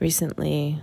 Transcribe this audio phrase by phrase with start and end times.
[0.00, 0.80] recently,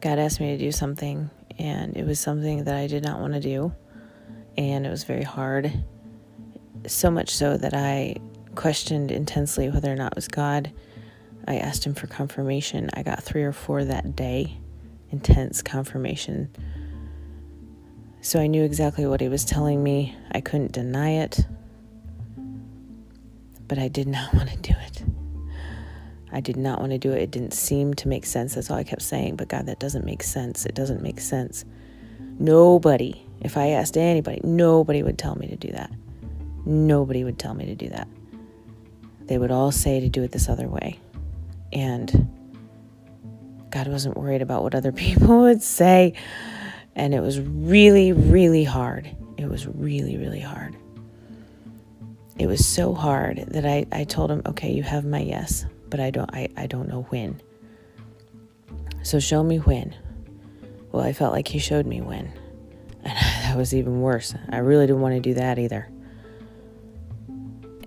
[0.00, 3.32] God asked me to do something, and it was something that I did not want
[3.32, 3.72] to do,
[4.56, 5.72] and it was very hard.
[6.86, 8.16] So much so that I
[8.54, 10.72] questioned intensely whether or not it was God.
[11.46, 12.90] I asked Him for confirmation.
[12.94, 14.58] I got three or four that day,
[15.10, 16.50] intense confirmation.
[18.20, 20.14] So I knew exactly what He was telling me.
[20.32, 21.46] I couldn't deny it,
[23.66, 25.02] but I did not want to do it.
[26.32, 27.22] I did not want to do it.
[27.22, 28.54] It didn't seem to make sense.
[28.54, 29.36] That's all I kept saying.
[29.36, 30.64] But God, that doesn't make sense.
[30.64, 31.66] It doesn't make sense.
[32.38, 35.92] Nobody, if I asked anybody, nobody would tell me to do that.
[36.64, 38.08] Nobody would tell me to do that.
[39.26, 40.98] They would all say to do it this other way.
[41.70, 42.30] And
[43.70, 46.14] God wasn't worried about what other people would say.
[46.94, 49.14] And it was really, really hard.
[49.36, 50.76] It was really, really hard.
[52.38, 56.00] It was so hard that I, I told him, okay, you have my yes but
[56.00, 57.40] I don't I, I don't know when.
[59.02, 59.94] So show me when.
[60.90, 62.32] Well, I felt like he showed me when.
[63.04, 64.32] And that was even worse.
[64.48, 65.88] I really didn't want to do that either.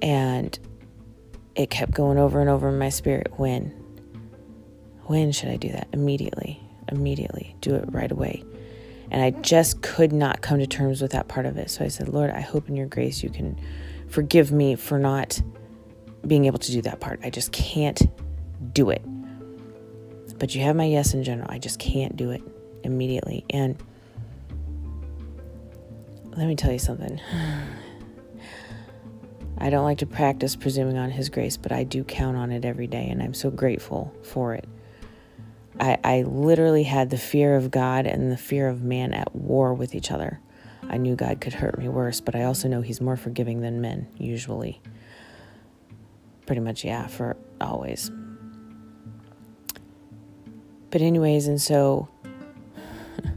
[0.02, 0.60] And
[1.56, 3.70] it kept going over and over in my spirit when.
[5.06, 5.88] When should I do that?
[5.94, 6.62] Immediately.
[6.90, 7.56] Immediately.
[7.62, 8.44] Do it right away.
[9.10, 11.70] And I just could not come to terms with that part of it.
[11.70, 13.58] So I said, Lord, I hope in your grace you can
[14.10, 15.42] forgive me for not
[16.28, 17.20] being able to do that part.
[17.24, 18.02] I just can't
[18.74, 19.02] do it.
[20.38, 21.50] But you have my yes in general.
[21.50, 22.42] I just can't do it
[22.84, 23.46] immediately.
[23.50, 23.82] And
[26.36, 27.20] let me tell you something.
[29.58, 32.66] I don't like to practice presuming on His grace, but I do count on it
[32.66, 34.68] every day, and I'm so grateful for it.
[35.80, 39.74] I, I literally had the fear of God and the fear of man at war
[39.74, 40.42] with each other.
[40.90, 43.80] I knew God could hurt me worse, but I also know He's more forgiving than
[43.80, 44.82] men, usually
[46.46, 48.12] pretty much, yeah, for always.
[50.92, 52.08] But, anyways, and so,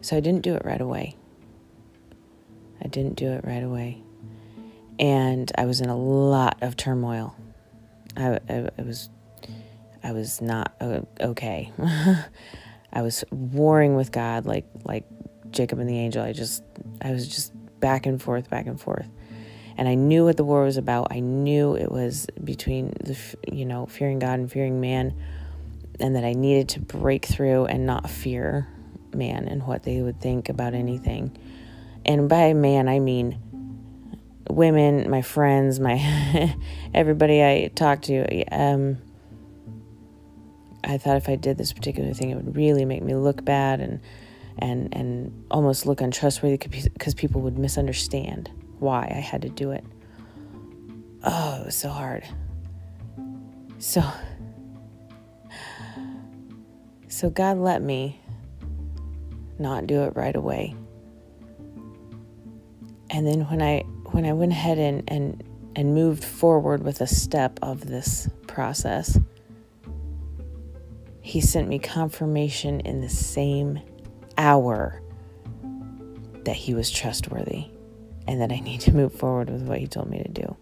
[0.00, 1.16] so I didn't do it right away.
[2.82, 4.02] I didn't do it right away.
[4.98, 7.34] And I was in a lot of turmoil.
[8.16, 9.08] I, I, I was,
[10.02, 11.72] I was not uh, okay.
[12.92, 15.04] I was warring with God like, like
[15.50, 16.22] Jacob and the angel.
[16.22, 16.62] I just,
[17.00, 19.08] I was just back and forth, back and forth
[19.76, 21.08] and I knew what the war was about.
[21.10, 23.18] I knew it was between the
[23.50, 25.14] you know fearing God and fearing man,
[26.00, 28.68] and that I needed to break through and not fear
[29.14, 31.36] man and what they would think about anything.
[32.04, 33.40] And by man, I mean
[34.48, 36.54] women, my friends, my
[36.94, 38.44] everybody I talked to.
[38.46, 38.98] Um,
[40.82, 43.80] I thought if I did this particular thing, it would really make me look bad
[43.80, 44.00] and
[44.58, 48.50] and and almost look untrustworthy because people would misunderstand
[48.84, 49.84] why I had to do it.
[51.24, 52.22] Oh, it was so hard.
[53.78, 54.02] So,
[57.08, 58.20] so God let me
[59.58, 60.76] not do it right away.
[63.10, 63.80] And then when I
[64.10, 65.42] when I went ahead and and
[65.76, 69.18] and moved forward with a step of this process,
[71.20, 73.80] he sent me confirmation in the same
[74.36, 75.00] hour
[76.44, 77.73] that he was trustworthy
[78.26, 80.56] and that I need to move forward with what He told me to do.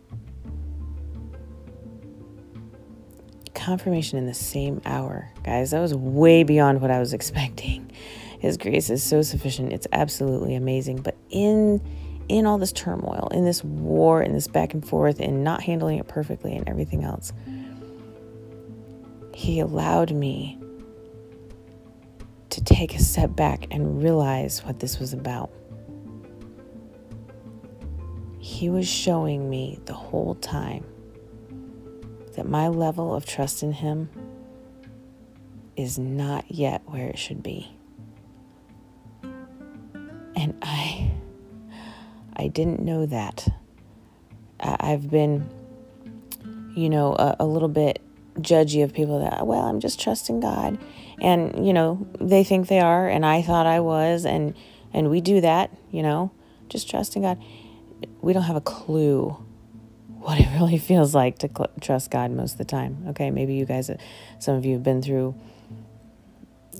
[3.55, 5.31] Confirmation in the same hour.
[5.45, 7.91] Guys, that was way beyond what I was expecting.
[8.41, 9.73] His grace is so sufficient.
[9.73, 11.03] It's absolutely amazing.
[11.03, 11.81] But in
[12.29, 15.99] in all this turmoil, in this war, in this back and forth, and not handling
[15.99, 17.33] it perfectly and everything else,
[19.35, 20.59] he allowed me
[22.51, 25.51] to take a step back and realize what this was about
[28.43, 30.85] he was showing me the whole time
[32.35, 34.11] that my level of trust in him
[35.77, 37.71] is not yet where it should be.
[40.35, 41.13] And I
[42.35, 43.47] I didn't know that.
[44.59, 45.49] I've been
[46.75, 48.03] you know a, a little bit
[48.41, 50.79] judgy of people that well, I'm just trusting God.
[51.21, 54.57] And you know, they think they are and I thought I was and
[54.93, 56.33] and we do that, you know,
[56.69, 57.41] just trusting God
[58.21, 59.37] we don't have a clue
[60.23, 63.05] what it really feels like to cl- trust God most of the time.
[63.09, 63.97] Okay, maybe you guys, uh,
[64.39, 65.35] some of you have been through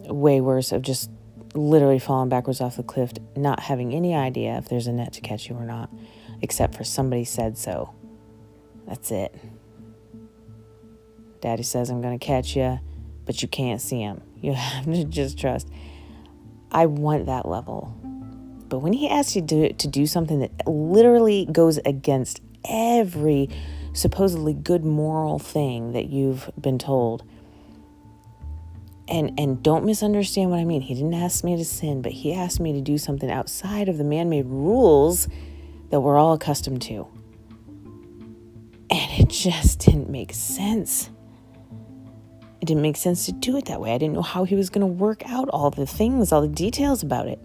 [0.05, 1.11] way worse of just
[1.55, 5.21] literally falling backwards off the cliff, not having any idea if there's a net to
[5.21, 5.91] catch you or not,
[6.41, 7.95] except for somebody said so.
[8.87, 9.35] That's it.
[11.41, 12.79] Daddy says, I'm going to catch you,
[13.27, 14.23] but you can't see him.
[14.41, 15.69] You have to just trust.
[16.71, 17.95] I want that level
[18.73, 23.51] but when he asks you to, to do something that literally goes against every
[23.93, 27.23] supposedly good moral thing that you've been told.
[29.09, 30.81] And and don't misunderstand what I mean.
[30.81, 33.99] He didn't ask me to sin, but he asked me to do something outside of
[33.99, 35.29] the man-made rules
[35.91, 37.07] that we're all accustomed to.
[38.89, 41.11] And it just didn't make sense.
[42.63, 43.93] It didn't make sense to do it that way.
[43.93, 46.49] I didn't know how he was going to work out all the things, all the
[46.49, 47.39] details about it.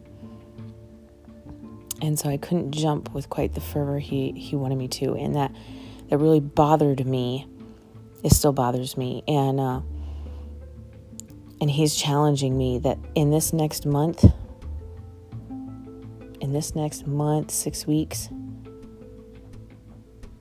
[2.02, 5.16] And so I couldn't jump with quite the fervor he, he wanted me to.
[5.16, 5.52] And that,
[6.10, 7.48] that really bothered me.
[8.24, 9.24] It still bothers me.
[9.28, 9.82] And, uh,
[11.60, 14.26] and he's challenging me that in this next month,
[16.40, 18.30] in this next month, six weeks,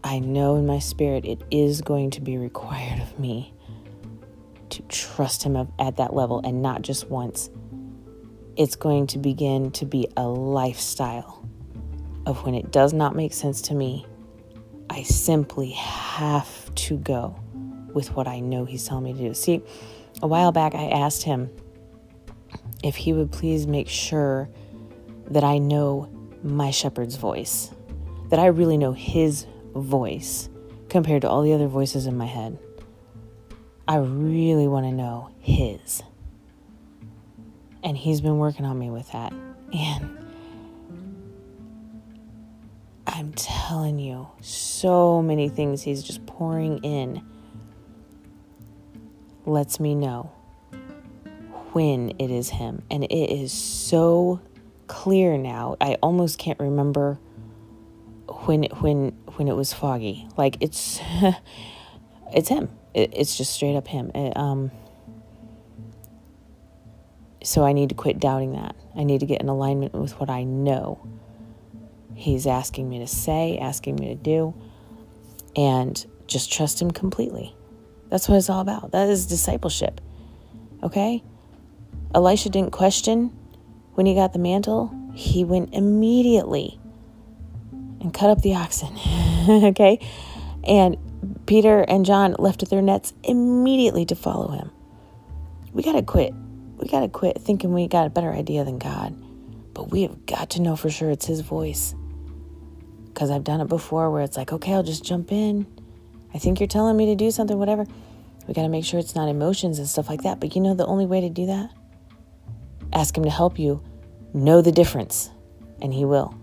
[0.04, 3.52] I know in my spirit it is going to be required of me
[4.70, 7.50] to trust Him at that level and not just once.
[8.56, 11.46] It's going to begin to be a lifestyle
[12.24, 14.06] of when it does not make sense to me,
[14.88, 17.38] I simply have to go
[17.92, 19.34] with what I know He's telling me to do.
[19.34, 19.62] See,
[20.22, 21.50] a while back I asked Him
[22.82, 24.48] if He would please make sure
[25.30, 26.10] that I know
[26.42, 27.70] my shepherd's voice,
[28.30, 30.48] that I really know His voice
[30.88, 32.58] compared to all the other voices in my head.
[33.88, 36.02] I really want to know his.
[37.86, 39.32] And he's been working on me with that.
[39.72, 40.18] And
[43.06, 47.24] I'm telling you, so many things he's just pouring in
[49.44, 50.32] lets me know
[51.72, 52.82] when it is him.
[52.90, 54.40] And it is so
[54.88, 55.76] clear now.
[55.80, 57.20] I almost can't remember
[58.46, 60.26] when when when it was foggy.
[60.36, 61.00] Like it's
[62.34, 64.10] it's him it, it's just straight up him.
[64.14, 64.72] It, um,
[67.42, 68.76] so I need to quit doubting that.
[68.96, 71.06] I need to get in alignment with what I know
[72.16, 74.54] He's asking me to say, asking me to do,
[75.54, 77.54] and just trust Him completely.
[78.08, 78.92] That's what it's all about.
[78.92, 80.00] That is discipleship.
[80.82, 81.22] Okay?
[82.14, 83.36] Elisha didn't question
[83.92, 86.80] when he got the mantle, he went immediately
[88.00, 88.96] and cut up the oxen.
[89.48, 89.98] okay?
[90.64, 90.96] And
[91.46, 94.70] Peter and John left their nets immediately to follow him.
[95.72, 96.32] We got to quit.
[96.76, 99.14] We got to quit thinking we got a better idea than God.
[99.72, 101.94] But we have got to know for sure it's His voice.
[103.06, 105.66] Because I've done it before where it's like, okay, I'll just jump in.
[106.34, 107.86] I think you're telling me to do something, whatever.
[108.46, 110.38] We got to make sure it's not emotions and stuff like that.
[110.38, 111.70] But you know the only way to do that?
[112.92, 113.82] Ask Him to help you
[114.34, 115.30] know the difference.
[115.80, 116.34] And He will.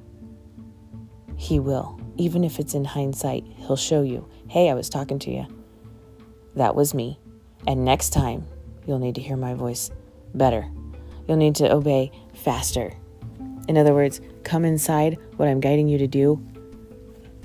[1.38, 2.00] He will.
[2.18, 5.48] Even if it's in hindsight, He'll show you Hey, I was talking to you.
[6.56, 7.20] That was me.
[7.66, 8.46] And next time,
[8.86, 9.90] you'll need to hear my voice
[10.34, 10.70] better.
[11.28, 12.94] You'll need to obey faster.
[13.68, 16.44] In other words, come inside what I'm guiding you to do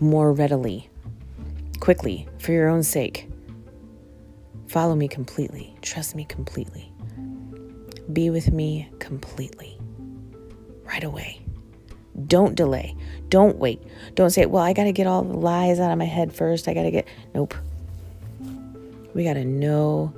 [0.00, 0.88] more readily,
[1.80, 3.28] quickly, for your own sake.
[4.66, 5.74] Follow me completely.
[5.80, 6.92] Trust me completely.
[8.12, 9.78] Be with me completely.
[10.84, 11.40] Right away.
[12.26, 12.96] Don't delay.
[13.28, 13.82] Don't wait.
[14.14, 16.66] Don't say, well, I got to get all the lies out of my head first.
[16.68, 17.06] I got to get.
[17.34, 17.54] Nope.
[19.14, 20.12] We got to know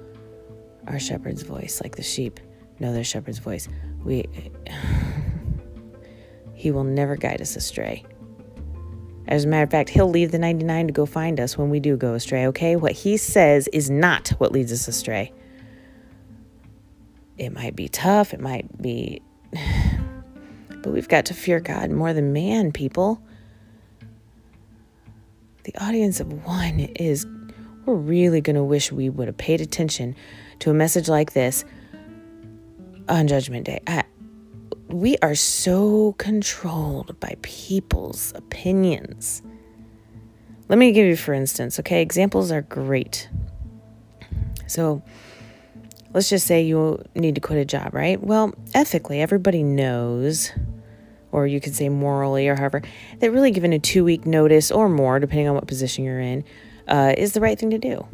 [0.86, 2.40] our shepherd's voice, like the sheep
[2.80, 3.68] know their shepherd's voice.
[4.04, 4.24] We.
[6.54, 8.04] he will never guide us astray.
[9.28, 11.80] As a matter of fact, he'll leave the 99 to go find us when we
[11.80, 12.76] do go astray, okay?
[12.76, 15.32] What he says is not what leads us astray.
[17.38, 19.22] It might be tough, it might be
[20.82, 23.22] but we've got to fear God more than man, people.
[25.64, 27.26] The audience of one is,
[27.84, 30.16] we're really going to wish we would have paid attention
[30.60, 31.64] to a message like this
[33.10, 33.80] on Judgment Day.
[33.86, 34.04] I,
[34.88, 39.42] we are so controlled by people's opinions.
[40.68, 43.28] Let me give you, for instance, okay, examples are great.
[44.68, 45.02] So,
[46.14, 48.22] let's just say you need to quit a job, right?
[48.22, 50.52] Well, ethically, everybody knows,
[51.32, 52.82] or you could say morally, or however,
[53.18, 56.44] that really giving a two week notice or more, depending on what position you're in,
[56.86, 58.06] uh, is the right thing to do.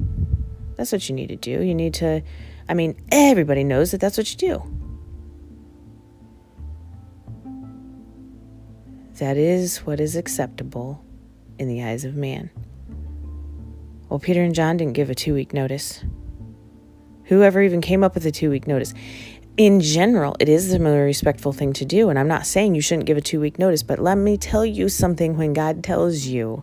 [0.76, 1.62] That's what you need to do.
[1.62, 2.22] You need to,
[2.68, 4.85] I mean, everybody knows that that's what you do.
[9.18, 11.02] That is what is acceptable
[11.58, 12.50] in the eyes of man.
[14.08, 16.04] Well, Peter and John didn't give a two week notice.
[17.24, 18.92] Whoever even came up with a two week notice.
[19.56, 22.10] In general, it is the most respectful thing to do.
[22.10, 24.66] And I'm not saying you shouldn't give a two week notice, but let me tell
[24.66, 26.62] you something when God tells you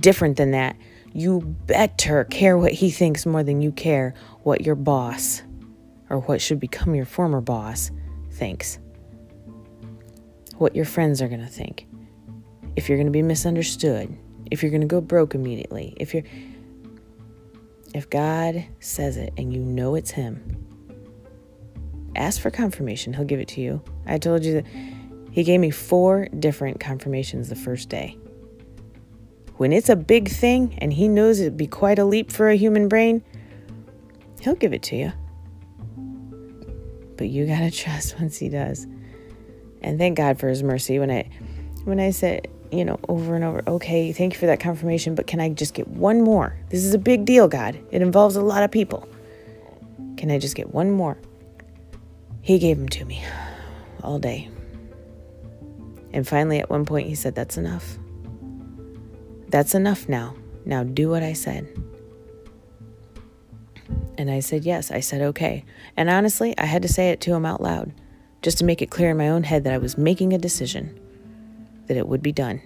[0.00, 0.76] different than that,
[1.12, 5.42] you better care what He thinks more than you care what your boss
[6.10, 7.92] or what should become your former boss
[8.32, 8.80] thinks.
[10.64, 11.86] What your friends are going to think.
[12.74, 14.16] If you're going to be misunderstood,
[14.50, 16.22] if you're going to go broke immediately, if you're
[17.92, 20.56] if God says it and you know it's him,
[22.16, 23.12] ask for confirmation.
[23.12, 23.82] He'll give it to you.
[24.06, 24.66] I told you that
[25.30, 28.16] he gave me four different confirmations the first day.
[29.58, 32.56] When it's a big thing and he knows it'd be quite a leap for a
[32.56, 33.22] human brain,
[34.40, 35.12] he'll give it to you.
[37.18, 38.86] But you got to trust once he does.
[39.84, 41.28] And thank God for his mercy when I
[41.84, 45.26] when I said, you know, over and over, okay, thank you for that confirmation, but
[45.26, 46.56] can I just get one more?
[46.70, 47.78] This is a big deal, God.
[47.90, 49.06] It involves a lot of people.
[50.16, 51.18] Can I just get one more?
[52.40, 53.22] He gave them to me
[54.02, 54.48] all day.
[56.14, 57.98] And finally, at one point, he said, That's enough.
[59.48, 60.34] That's enough now.
[60.64, 61.68] Now do what I said.
[64.16, 64.90] And I said, Yes.
[64.90, 65.66] I said, Okay.
[65.94, 67.92] And honestly, I had to say it to him out loud
[68.44, 71.00] just to make it clear in my own head that I was making a decision
[71.86, 72.60] that it would be done.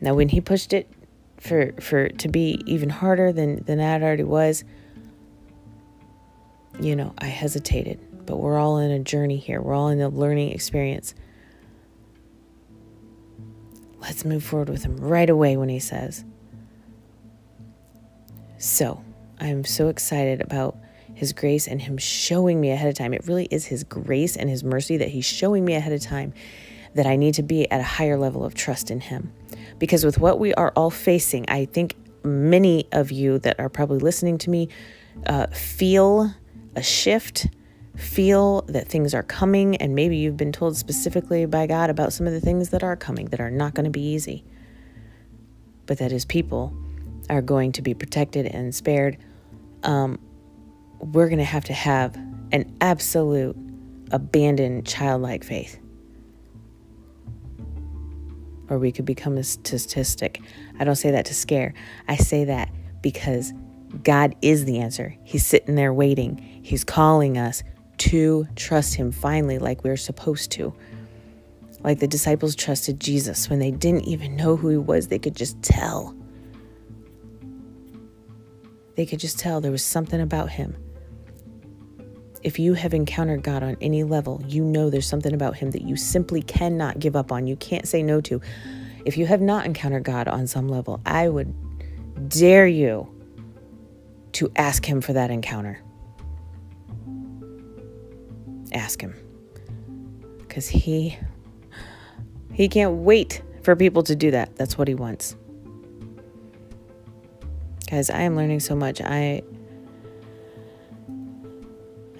[0.00, 0.90] Now, when he pushed it
[1.36, 4.64] for for to be even harder than than that already was,
[6.80, 8.00] you know, I hesitated.
[8.24, 9.60] But we're all in a journey here.
[9.60, 11.14] We're all in a learning experience.
[13.98, 16.24] Let's move forward with him right away when he says.
[18.56, 19.04] So,
[19.38, 20.78] I'm so excited about
[21.14, 23.12] his grace and him showing me ahead of time.
[23.12, 26.32] It really is his grace and his mercy that he's showing me ahead of time
[26.94, 29.32] that I need to be at a higher level of trust in him.
[29.78, 33.98] Because with what we are all facing, I think many of you that are probably
[33.98, 34.68] listening to me
[35.26, 36.34] uh, feel
[36.76, 37.48] a shift,
[37.96, 42.26] feel that things are coming, and maybe you've been told specifically by God about some
[42.26, 44.44] of the things that are coming that are not going to be easy.
[45.86, 46.74] But that his people
[47.28, 49.16] are going to be protected and spared.
[49.82, 50.18] Um,
[51.00, 52.16] we're going to have to have
[52.52, 53.56] an absolute
[54.10, 55.78] abandoned childlike faith.
[58.68, 60.40] Or we could become a statistic.
[60.78, 61.74] I don't say that to scare.
[62.06, 62.70] I say that
[63.02, 63.52] because
[64.04, 65.16] God is the answer.
[65.24, 66.60] He's sitting there waiting.
[66.62, 67.62] He's calling us
[67.98, 70.72] to trust Him finally, like we're supposed to.
[71.82, 75.34] Like the disciples trusted Jesus when they didn't even know who He was, they could
[75.34, 76.14] just tell.
[78.96, 80.76] They could just tell there was something about Him
[82.42, 85.82] if you have encountered God on any level, you know there's something about Him that
[85.82, 87.46] you simply cannot give up on.
[87.46, 88.40] You can't say no to.
[89.04, 91.54] If you have not encountered God on some level, I would
[92.28, 93.08] dare you
[94.32, 95.80] to ask Him for that encounter.
[98.72, 99.14] Ask Him.
[100.38, 101.18] Because He.
[102.52, 104.56] He can't wait for people to do that.
[104.56, 105.36] That's what he wants.
[107.90, 109.00] Guys, I am learning so much.
[109.00, 109.42] I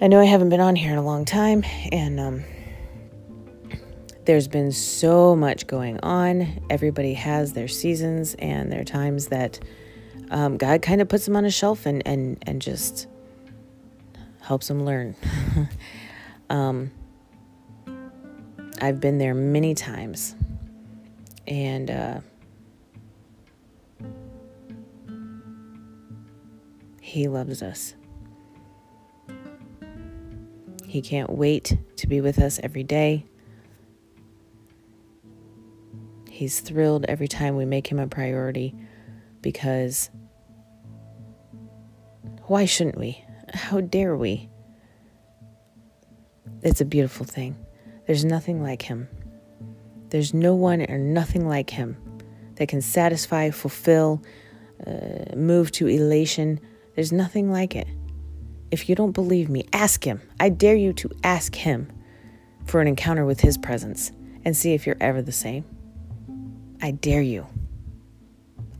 [0.03, 2.43] I know I haven't been on here in a long time, and um,
[4.25, 6.59] there's been so much going on.
[6.71, 9.59] Everybody has their seasons and their times that
[10.31, 13.05] um, God kind of puts them on a shelf and, and, and just
[14.41, 15.15] helps them learn.
[16.49, 16.89] um,
[18.81, 20.35] I've been there many times,
[21.45, 22.21] and uh,
[26.99, 27.93] He loves us.
[30.91, 33.23] He can't wait to be with us every day.
[36.29, 38.75] He's thrilled every time we make him a priority
[39.41, 40.09] because
[42.47, 43.23] why shouldn't we?
[43.53, 44.49] How dare we?
[46.61, 47.55] It's a beautiful thing.
[48.05, 49.07] There's nothing like him.
[50.09, 51.95] There's no one or nothing like him
[52.55, 54.21] that can satisfy, fulfill,
[54.85, 56.59] uh, move to elation.
[56.95, 57.87] There's nothing like it.
[58.71, 60.21] If you don't believe me, ask him.
[60.39, 61.91] I dare you to ask him
[62.65, 64.11] for an encounter with his presence
[64.45, 65.65] and see if you're ever the same.
[66.81, 67.45] I dare you.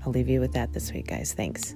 [0.05, 1.33] I'll leave you with that this week, guys.
[1.33, 1.75] Thanks.